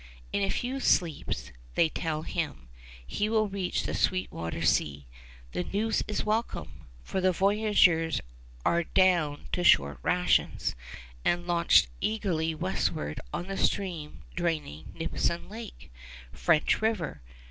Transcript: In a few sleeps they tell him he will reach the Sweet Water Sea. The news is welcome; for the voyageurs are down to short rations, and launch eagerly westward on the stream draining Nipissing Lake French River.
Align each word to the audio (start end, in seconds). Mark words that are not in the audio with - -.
In 0.33 0.41
a 0.41 0.49
few 0.49 0.79
sleeps 0.79 1.51
they 1.75 1.87
tell 1.87 2.23
him 2.23 2.69
he 3.05 3.29
will 3.29 3.47
reach 3.47 3.83
the 3.83 3.93
Sweet 3.93 4.31
Water 4.31 4.63
Sea. 4.63 5.05
The 5.51 5.63
news 5.65 6.03
is 6.07 6.25
welcome; 6.25 6.87
for 7.03 7.21
the 7.21 7.31
voyageurs 7.31 8.19
are 8.65 8.83
down 8.83 9.45
to 9.51 9.63
short 9.63 9.99
rations, 10.01 10.73
and 11.23 11.45
launch 11.45 11.85
eagerly 12.01 12.55
westward 12.55 13.19
on 13.31 13.45
the 13.45 13.57
stream 13.57 14.23
draining 14.35 14.91
Nipissing 14.95 15.47
Lake 15.49 15.91
French 16.33 16.81
River. 16.81 17.21